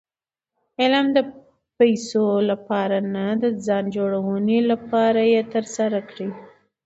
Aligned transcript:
علم 0.81 1.05
د 1.15 1.19
پېسو 1.77 2.27
له 2.49 2.55
پاره 2.67 2.99
نه، 3.13 3.25
د 3.41 3.45
ځان 3.65 3.83
جوړوني 3.95 4.59
له 4.69 4.75
پاره 4.89 5.23
ئې 5.33 5.41
ترسره 5.53 5.99
کړئ. 6.09 6.29